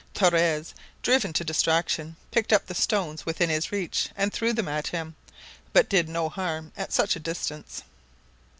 Torres, 0.15 0.73
driven 1.03 1.31
to 1.33 1.43
distraction, 1.43 2.15
picked 2.31 2.51
up 2.51 2.65
the 2.65 2.73
stones 2.73 3.23
within 3.23 3.51
his 3.51 3.71
reach, 3.71 4.09
and 4.17 4.33
threw 4.33 4.51
them 4.51 4.67
at 4.67 4.87
him, 4.87 5.15
but 5.73 5.89
did 5.89 6.09
no 6.09 6.27
harm 6.27 6.71
at 6.75 6.91
such 6.91 7.15
a 7.15 7.19
distance. 7.19 7.83